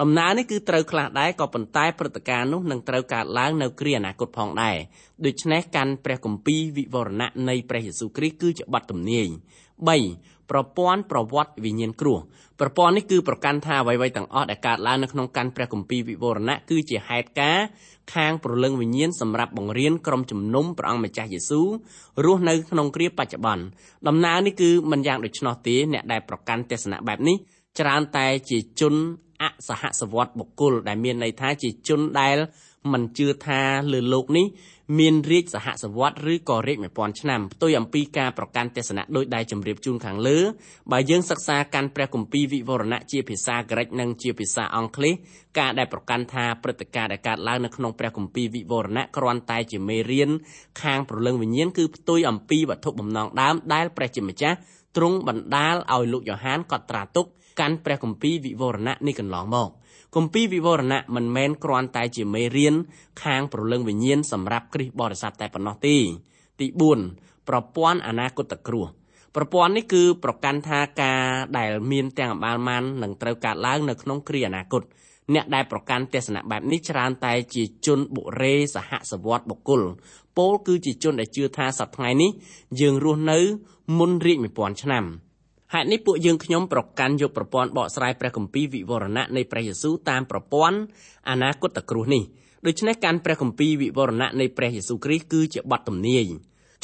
[0.01, 4.77] ដំណើរនេះគឺត្រូវខ្លះដែរក៏ប៉ុន្តែព្រឹត្តិការណ៍នោះនឹងត្រូវកើតឡើងនៅគ្រាអនាគតផងដែរ
[5.25, 9.27] ដូច្នេះកាន់ព្រះគម្ពីរវិវរណៈនៃព្រះយេស៊ូវគ្រីស្ទគឺជាបទទំនាយ
[9.93, 12.19] 3 ប្រព័ន្ធប្រវត្តិវិញ្ញាណគ្រោះ
[12.59, 17.65] ប្រព័ន្ធនេះគឺប្រកាន់ថាអ្វីៗទាំងអស់ដែលកើតឡើងនៅក្នុងកាន់ព្រះគម្ពីរវិវរណៈគឺជាហេតុការណ៍
[18.13, 21.67] ខាងព្រលឹងវិញ្ញាណសម្រាប់បង្រៀនក្រុមជំនុំព្រះអង្គម្ចាស់យេស៊ូវ
[22.25, 23.63] រស់នៅក្នុងគ្រាបច្ចុប្បន្ន
[24.07, 27.37] ដំណើរនេះគឺមិនយ៉ាងដូច្នោះទេអ្នកដែលប្រកាន់ទស្សនៈបែបនេះ
[27.79, 28.95] ច្រើនតែជាជន
[29.41, 32.37] អសហសវត្តបុគ្គលដែលមានន័យថាជាជនដែល
[32.93, 34.45] មិនជឿថាលើលោកនេះ
[34.99, 40.37] មានរាជសហសវត្តឬក៏រាជ1000ឆ្នាំផ្ទុយអំពីការប្រកាន់ទស្សនៈដោយដែលជម្រាបជូនខាងលើ
[40.91, 45.13] បើយើងសិក្សាកាន់ព្រះគម្ពីរវិវរណៈជាភាសាក្រិកនិងជាភាសាអង់គ្លេស
[45.59, 50.29] ការដែលប្រកាន់ថាព្រឹត្តិការណ៍ដែលកើតឡើងនៅក្នុងព្រះគម្ពីរវិវរណៈគ្រាន់តែជាមេរៀន
[50.81, 54.57] ខាងប្រលឹងវិញ្ញាណគឺផ្ទុយអំពីវត្ថុបំណងដើមដែលព្រះជាម្ចាស់
[54.97, 57.25] ទ្រង់បណ្ដាលឲ្យលោកយ៉ូហានកត់ត្រាទុក
[57.59, 59.69] កាន់ព្រះគម្ពីរវិវរណៈនេះកន្លងមក
[60.15, 62.75] គម្ពីរវិវរណៈមិនមែនគ្រាន់តែជាមេរៀន
[63.23, 65.95] ខាងប្រលឹងវិញ្ញាណសម្រាប់គ្រិស្តបរិស័ទតែប៉ុណ្ណោះទេ
[66.59, 66.67] ទី
[67.07, 68.85] 4ប្រព័ន្ធអនាគតគ្រោះ
[69.35, 71.21] ប្រព័ន្ធនេះគឺប្រកាន់ថាការ
[71.57, 74.83] ដែលមានទាំងអបាលម៉ាននឹងត្រូវកើតឡើងនៅក្នុងគ្រាអនាគត
[75.33, 79.81] អ្នកដែលប្រកាន់ទស្សនៈបែបនេះច្រើនតែជាជនបុរេសហសវត្តបុគ្គល
[80.37, 82.31] ពោលគឺជាជនដែលជឿថាសប្តាហ៍នេះ
[82.79, 83.39] យើងរស់នៅ
[83.97, 85.05] មុនរាជ1000ឆ្នាំ
[85.73, 90.77] ហេតុនេះពួកយើងខ្ញុំប្រកាន់យកប្រព័ន្ធបកស្រាយព្រះគម្ពីរវិវរណៈនៃព្រះយេស៊ូវតាមប្រព័ន្ធ
[91.29, 92.23] អនាគតគ្រោះនេះ
[92.65, 96.25] ដូច្នេះកាន់ព្រះគម្ពីរវិវរណៈនៃព្រះយេស៊ូវគ្រីស្ទគឺជាបទទំនាយ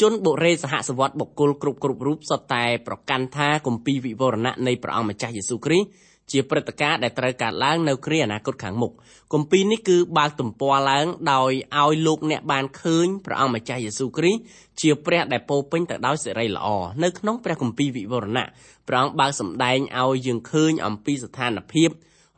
[0.01, 5.87] ជនបុរេសហសវត្តបុគ្គលគ្រប់គ្រប់រូបសុទ្ធតែប្រកាន់ថាគម្ពីរវិវរណៈនៃព្រះអង្គម្ចាស់យេស៊ូវគ្រីស្ទ
[6.31, 8.91] ជាព្រឹត្តិការណ៍ដែលត្រូវកើតឡើងនៅគ្រាអនាគតខាងមុខ
[9.33, 14.41] គម្ពីរនេះគឺបើកទំព័រឡើងដោយឲ្យលោកអ្នកបានឃើញព្រះអង្គម្ចាស់យេស៊ូវគ្រីស្ទ
[14.81, 16.67] ជាព្រះដែលពោពេញទៅដោយសេរីល្អ
[17.03, 18.47] នៅក្នុងព្រះគម្ពីរវិវរណៈ
[18.87, 21.89] ព្រះអង្គបើកសម្ដែងឲ្យយើងឃើញអំពីស្ថានភាព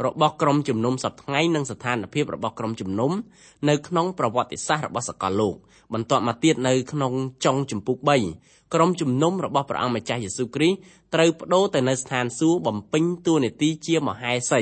[0.06, 3.12] របស់ក្រុមជំនុំសប្ថ្ងៃនិងស្ថានភាពរបស់ក្រុមជំនុំ
[3.70, 5.56] នៅក្នុងប្រវត្តិសាស្ត្ររបស់សកលលោក
[5.94, 7.14] បន្ទាប់មកទៀតនៅក្នុង
[7.46, 7.98] ចុងជំពូក
[8.36, 10.78] 3ក្រុមជំនុំរបស់ព្រះអង្គម្ចាស់យេស៊ូវគ្រីស្ទ
[11.14, 14.62] ត្រូវបដូរទៅនៅស្ថានសួគ៌បំពេញតួនាទីជាមហេសី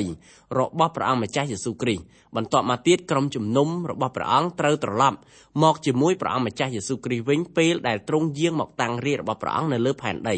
[0.58, 2.02] របស់ព្រះអង្គម្ចាស់យេស៊ូវគ្រីស្ទ
[2.36, 5.18] បន្ទាប់មកទៀតក្រុមជំនុំរបស់ព្រះអង្គត្រូវត្រឡប់
[5.62, 10.36] មកជាមួយព្រះអង្គម្ចាស់យេស៊ូវគ្រីស្ទវិញពេលដែលទ្រង់យាងមកតាំងរាជរបស់ព្រះអង្គនៅលើផែនដី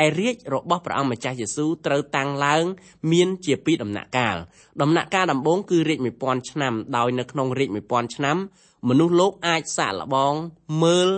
[0.00, 2.64] ឯរាជរបស់ព្រះអង្គម្ចាស់យេស៊ូវត្រូវតាំងឡើង
[3.12, 4.36] មានជាពីរដំណាក់កាល
[4.82, 8.38] ដំណាក់កាលដំបូងគឺរាជ1000ឆ្នាំដោយនៅក្នុងរាជ1000ឆ្នាំ
[8.88, 10.34] មនុស្សលោកអាចសាកល្បង
[10.82, 11.10] មើល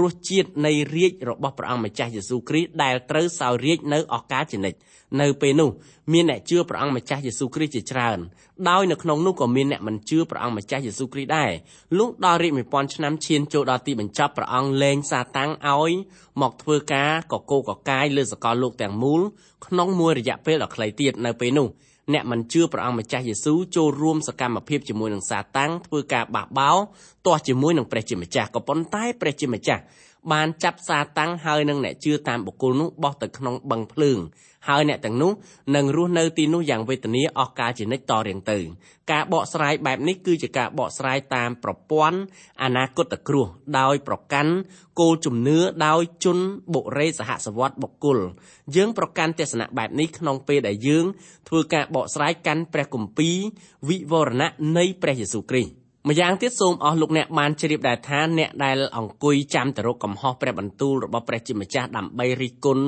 [0.00, 4.78] រសជាតិនៃរាជរបស់ព្រះអង្គម្ចាស់យេស៊ូវគ្រីស្ទដែលត្រូវសោយរាជនៅអកាលជានិច្ច
[5.20, 5.70] នៅពេលនោះ
[6.12, 8.18] មានអ្នកជឿព្រះអង្គម្ចាស់យេស៊ូវគ្រីស្ទជាច្រើន
[8.68, 11.50] ដោយនៅក្នុងនោះក៏មានអ្នកមិនជឿព្រះអង្គម្ចាស់យេស៊ូវគ្រីស្ទដែរ
[11.98, 15.92] លុះដល់រាជ1000ឆ្នាំឈានចូលដល់ទីបញ្ចប់ព្រះអង្គលែងសាតាំងឲ្យ
[16.40, 19.20] មកធ្វើការកកោកកាយលើសកលលោកទាំងមូល
[19.66, 21.68] ក្នុងមួយរយៈពេលដ៏ខ្លីទៀតនៅពេលនោះ
[22.12, 26.78] អ្នកមិនជឿព្រះអង្គម្ចាស់យេស៊ូវចូលរួមសកម្មភាពជាមួយនឹងសាតាំងធ្វើការបះបោរ
[27.26, 29.82] ទាស់ជាមួយនឹងព្រះជាម្ចាស់ក៏ប៉ុន្តែព្រះជាម្ចាស់
[30.32, 34.18] បានចាប់សាតាំងហើយនឹងអ្នកជឿតាមបុគ្គលនោះបោះទៅក្នុងបឹងភ្លើង
[34.68, 35.32] ហើយអ្នកទាំងនោះ
[35.76, 38.58] នឹងរស់នៅទីនោះយ៉ាងវេទនាអស់កาលជានិច្ចតរៀងទៅ
[39.12, 42.18] ការបកស្រាយបែបនេះគឺជាការបកស្រាយតាមប្រព័ន្ធ
[42.62, 43.46] អនាគតគ្រោះ
[43.78, 44.52] ដោយប្រកាន់
[45.00, 46.38] គោលជំនឿដោយជន
[46.74, 48.18] បុរេសហសវត្តបុគ្គល
[48.76, 51.04] យើងប្រកាន់ទស្សនៈបែបនេះក្នុងពេលដែលយើង
[51.48, 53.36] ធ្វើការបកស្រាយកាន់ព្រះគម្ពីរ
[53.88, 62.84] វិវរណៈនៃព្រះយេស៊ូវគ្រីស្ទ ម្យ៉ាងទៀតសូមអស់លោកអ្នកបានជ្រាបដែរថាអ្នកដែលអង្គុយចាំទៅរកកំហុសព្រះបន្ទូលរបស់ព្រះជាម្ចាស់ដើម្បីរិះគន់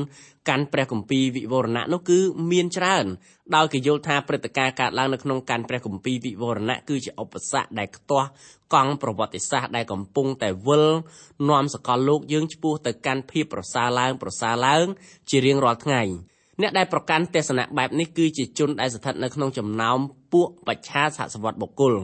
[0.48, 2.18] កាន់ព្រះគម្ពីរវិវរណៈនោះគឺ
[2.50, 3.06] មានច្រើន
[3.54, 8.28] ដោយគេយល់ថាព្រឹត្តិការណ៍កើតឡើងនៅក្នុងកាន់ព្រះគម្ពីរវិវរណៈគឺជាឧបសគ្គដែលខ្ទាស់
[8.74, 10.86] កង់ប្រវត្តិសាស្ត្រដែលកំពុងតែវិល
[11.48, 14.86] នាំសកលលោកយើងឆ្ពោះទៅកាន់ភាពប្រសើរឡើងប្រសើរឡើង
[15.30, 16.02] ជារៀងរាល់ថ្ងៃ
[16.60, 19.98] អ្នកដែលប្រកាន់ទស្សនៈបែបនេះគឺជាជនដែលស្ថិតនៅក្នុងចំណោម
[20.32, 21.94] ពួកបច្ឆាសហសវត្តបុគ្គល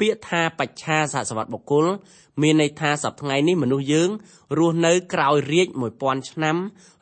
[0.00, 1.86] ពាក្យថាបច្ឆាសហសវត្តបុគ្គល
[2.42, 4.10] មានន័យថាសប្តាហ៍នេះមនុស្សយើង
[4.58, 6.56] រស់នៅក្រោយរាជ1000ឆ្នាំ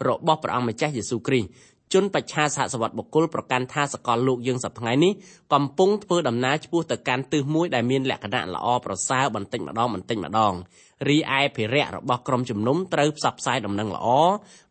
[0.08, 1.48] របស់ព្រះអង្គម្ចាស់យេស៊ូវគ្រីស្ទ
[1.92, 5.12] ជនបច្ឆាសហសវត្តបុគ្គលប្រកាន់ថាសកលលោកយើងសប្តាហ៍នេះ
[5.54, 10.54] កំពុងធ្វើដំណើរឆ្ពោះទៅកាន់ទិសមួយដែលមានលក្ខណៈល្អប្រសើរបន្តិចម្ដងបន្តិចម្ដង
[11.08, 14.08] រីឯភិរៈរបស់ក្រុមជំនុំត្រូវផ្សព្វផ្សាយដំណឹងល្អ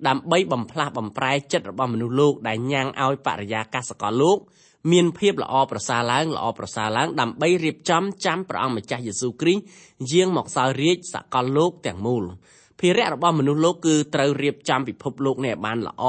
[0.07, 4.39] ដើម្បីបំផ្លាស់បំប្រែចិត្តរបស់មនុស្សលោកដែលញ៉ាំងឲ្យបរិយាកាសសកលលោក
[4.91, 9.63] មានភាពល្អប្រសើរឡើងល្អប្រសើរឡើងដើម្បីរៀបចំចាំព្រះអង្គម្ចាស់យេស៊ូវគ្រីស្ទ
[10.11, 12.23] យាងមកសោយរាជសកលលោកទាំងមូល
[12.79, 16.03] ភារៈរបស់មនុស្សលោកគឺត្រូវរៀបចំពិភពលោកនេះឲ្យបានល្អ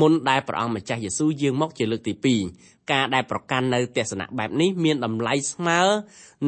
[0.00, 2.14] មុនដែលព្រះអង្គម្ចាស់យេស៊ូវយាងមកជាលើកទី
[2.54, 5.80] 2ការដែលប្រកាន់នៅទស្សនៈបែបនេះមានតម្លៃស្មើ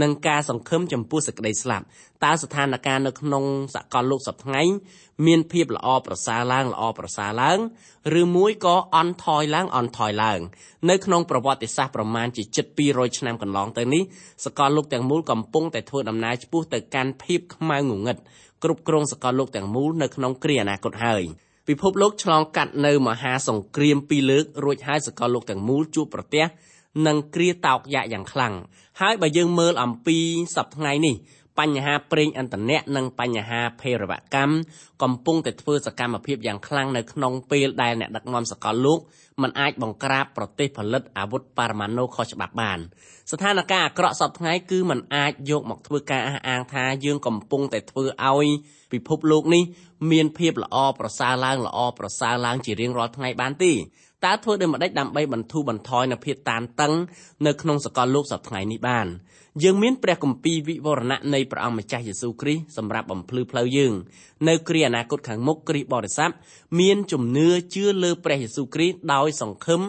[0.03, 1.85] នឹងការសង្ឃឹមចំពោះសេចក្តីស្លាប់
[2.25, 4.63] តើស្ថានភាពនៅក្នុងសកលលោកសប្តាហ៍ថ្ងៃ
[5.27, 7.59] មានភាពល្អប្រសើរឡើងល្អប្រសើរឡើង
[8.21, 10.41] ឬមួយក៏អន់ថយឡើងអន់ថយឡើង
[10.91, 14.03] នៅក្នុងប្រវត្តិសាស្ត្រប្រមាណជាជិត200ឆ្នាំកន្លងទៅនេះ
[14.45, 18.19] សកលលោកទាំងមូលកំពុងតែធ្វើដំណើរឆ្ពោះទៅកាន់ភាពខ្មៅងងឹត
[18.63, 21.23] គ្រប់គ្រងសកលលោកទាំងមូលនៅក្នុងគ្រាអនាគតហើយ
[21.69, 26.45] ពិភពលោកឆ្លងកាត់នៅមហាសង្គ្រាមពីរលើករួចហើយសកលលោកទាំងមូលជួបប្រទះ
[27.07, 28.55] នឹងគ្រាតោកយ៉ាកយ៉ាងខ្លាំង
[29.01, 30.19] ហើយបើយើងមើលអំពី
[30.57, 31.15] សប្តាហ៍ថ្ងៃនេះ
[31.59, 34.55] បញ្ហាប្រេងឥន្ធនៈនិងបញ្ហាភេរវកម្ម
[35.03, 38.99] កំពុងតែធ្វើសកម្មភាពយ៉ាងខ្លាំងនៅក្នុងពេលដែលអ្នកដឹកនាំសកលលោក
[39.43, 42.79] មិនអាចបង្ក្រាបប្រទេសផលិតអាវុធបរមាណូខុសច្បាប់បាន
[43.31, 48.47] ស្ថានភាពអាក្រក់សពថ្ងៃគឺมันអាចយកមកធ្វើការអះអាងថាយើងកំពុងតែធ្វើឲ្យ
[48.93, 49.65] ពិភពលោកនេះ
[50.11, 53.73] មានភាពល្អប្រសើរឡើងល្អប្រសើរឡើងជារៀងរាល់ថ្ងៃបានទេ
[54.25, 56.93] តើធ្វើដូចម្តេចដើម្បីបន្ធូរបន្ថយនូវភាពតានតឹង
[57.47, 59.07] នៅក្នុងសកលលោកសប្តាហ៍ថ្ងៃនេះបាន
[59.65, 63.93] យើងមានព្រះគម្ពីរវិវរណៈនៃព្រះអង្គម្ចាស់យេស៊ូវគ្រីស្ទសម្រាប់បំភ្លឺផ្លូវយើង
[64.49, 66.31] នៅគ្រាអនាគតខាងមុខគ្រីស្ទបរិស័ទ
[66.81, 69.83] មានជំនឿជឿលើព្រះយេស៊ូវគ្រីស្ទដោយសង្ឃឹម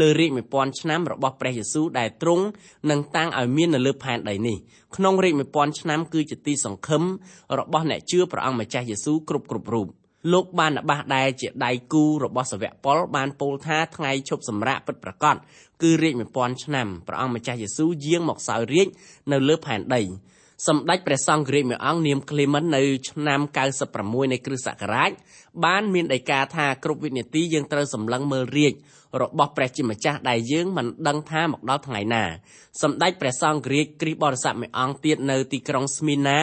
[0.00, 2.44] លើរាជ1000ឆ្នាំរបស់ព្រះយេស៊ូវដែលទ្រង់
[2.90, 4.56] នឹងតាំងឲ្យមាននៅលើផែនដីនេះ
[4.96, 7.02] ក្នុងរាជ1000ឆ្នាំគឺជាទីសង្ឃឹម
[7.58, 9.88] របស់អ្នកជឿព្រះអង្គម្ចាស់យេស៊ូវគ្រប់គ្រប់រូប
[10.32, 15.36] លោកបាននបាសដែលជាដៃគូរបស់សាវកប៉ុលបានពោលថាថ្ងៃឈប់សម្រាកពិតប្រាកដ
[15.82, 18.88] គឺរាជ1000ឆ្នាំព្រះអង្គម្ចាស់យេស៊ូវយាងមកសោយរាជ
[19.32, 20.02] នៅលើផែនដី
[20.66, 23.40] សម្ដេចព្រះសង្ឃរាជមួយអង្គនាម Clement នៅឆ្នាំ
[23.86, 25.10] 96នៃគ្រិស្តសករាជ
[25.64, 28.74] បានមានដីកាថាគ្រប់វិនាទីយើងត្រូវសម្លឹងមើលរាជ
[29.22, 32.24] របស់ព្រះជាម្ចាស់ដែលយើងមិនដឹងថាមកដល់ថ្ងៃណា
[32.82, 36.40] សម្ដេចព្រះសង្ឃរាជគ្រិស្តបរិស័ទមួយអង្គទៀតនៅទីក្រុងស្មីណា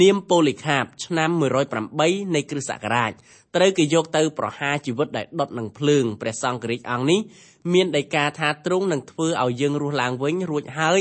[0.00, 1.30] នាមប៉ូលីខាបឆ្នាំ
[1.82, 3.12] 108នៃគ្រិស្តសករាជ
[3.56, 7.20] ត្រូវគេយកទៅប្រហារជីវិតដោយដុតនឹងភ្លើងព្រះសង្ឃរាជអង្គនេះ
[7.72, 11.00] មានដីកាថាទ្រង់នឹងធ្វើឲ្យយើងរស់ឡើងវិញរួចហើយ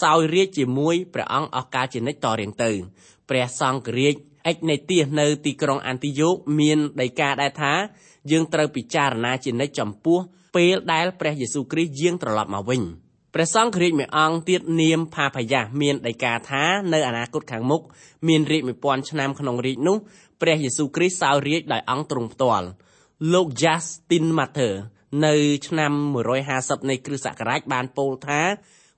[0.00, 2.70] សោយរាជជាមួយព្រះអង្គអស់កលជានិច្ចតរៀងទៅ
[3.28, 4.14] ព្រះសង្ឃរាជ
[4.46, 7.74] អេកនេទៀសនៅទីក្រុងអានទីយ៉ូកមានដីកាដែរថា
[8.30, 10.18] យើងត្រូវពិចារណាជានិច្ចចំពោះ
[10.56, 12.82] ពេលដែលព្រះយេស៊ូវគ្រីស្ទយាងត្រឡប់មកវិញ
[13.34, 17.82] ព្រះសង្ឃរាជមួយអង្គទៀតនាមផាផាយ៉ាមានដីកាថានៅអនាគតខាងមុខ
[18.28, 19.96] មានរាជ1000ឆ្នាំក្នុងរាជនោះ
[20.42, 22.66] ព្រះយេស៊ូវគ្រីស្ទសោយរាជដោយអង្គទ្រង់ផ្ទាល់
[23.32, 24.74] លោក Justin Mather
[25.26, 25.34] នៅ
[25.66, 25.92] ឆ្នាំ
[26.40, 28.40] 150នៃគ្រិស្តសករាជបានពោលថា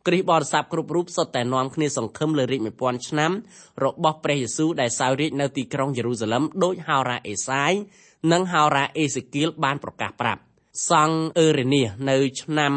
[0.06, 3.32] គ្រិស្តបរិស័ទគ្រប់រូបសុទ្ធតែនាំគ្នាសង្ឃឹមលើរាជ1000ឆ្នាំ
[3.84, 7.72] របស់ព្រះយេស៊ូវដែលសោយរាជនៅទីក្រុងយេរូសាឡឹមដោយហោរ៉ាអេសាយ
[8.32, 10.42] និងហោរ៉ាអេសេគៀលបានប្រកាសប្រាប់
[10.90, 12.74] សង្ឃអឺរេនីសនៅឆ្នាំ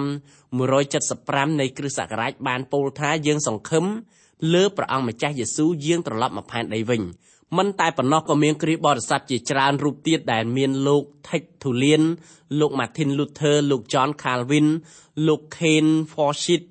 [0.78, 3.86] 175នៃគ្រិស្តសករាជបានពោលថាយើងសង្ឃឹម
[4.54, 7.02] លើព្រះអង្គម្ចាស់យេស៊ូវយាងត្រឡប់មកផែនដីវិញ
[7.58, 12.04] មិនតែប៉ុណ្ណោះក៏មានគ្រីស្ទបរិស័ទជាច្រើនរូបទៀតដែលមានលោក Tertullian
[12.60, 14.68] លោក Martin Luther លោក John Calvin
[15.28, 16.68] លោក Ken Forsyth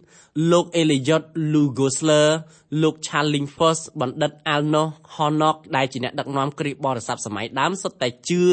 [0.50, 2.28] លោក Elliot Lugosler
[2.82, 8.44] លោក Charlingfors បណ្ឌិត Alnoch Honnock ដែលជាអ្នកដឹកនាំគ្រីស្ទបរិស័ទសម័យដើមសុទ្ធតែជឿ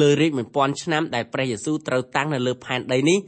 [0.00, 3.18] លើរាជ1000ឆ្នាំដែលព្រះយេស៊ូវត្រូវតាំងនៅលើផែនដីនេះ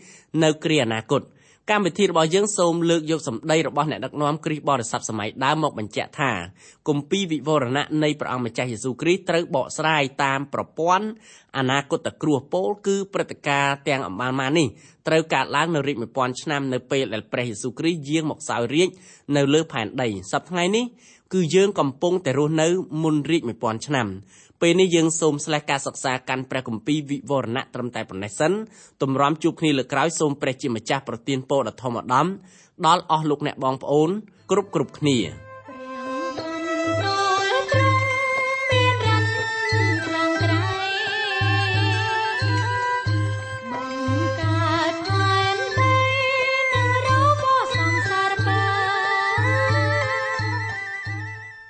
[0.42, 1.22] នៅគ្រាអនាគត
[1.70, 6.32] កម្មវិធីរបស់យើងសូមលើកយកសម្ដីរបស់អ្នកដឹកនាំគ្រីស្ទបរិស័ទសម័យដើមមកបញ្ជាក់ថា
[6.88, 11.06] គម្ពីរវិវរណៈនៃព្រះអង្គម្ចាស់យេស៊ូវគ្រីស្ទត្រូវបកស្រាយតាមប្រព័ន្ធ
[11.58, 14.68] អនាគតគ្រោះពោលគឺព្រឹត្តិការណ៍ទាំងអំបាននេះ
[15.06, 18.88] ត្រូវកើតឡើងនៅរាជ1000ឆ្នាំនៅពេលដែលព្រះយេស៊ូវគ្រីស្ទយាងមកសោយរាជ
[19.36, 20.84] នៅលើផែនដីសប្តាហ៍ថ្ងៃនេះ
[21.34, 22.68] គឺយើងកំពុងតែរស់នៅ
[23.02, 24.06] មុនរាជ1000ឆ្នាំ
[24.60, 28.52] ពេលនេះយើងសូមស្លេះការសិក្សាកាន់ព្រះគម្ពីរវិវរណៈត្រឹមតែប៉ុណ្ណេះសិន
[29.02, 32.26] ទម្រាំជួបគ្នាលើក្រោយសូមព្រះជាម្ចាស់ប្រទានពរដ៏ធម្មឧត្តម
[32.86, 34.10] ដល់អស់លោកអ្នកបងប្អូន
[34.50, 35.45] គ្រប់គ្រប់គ្នា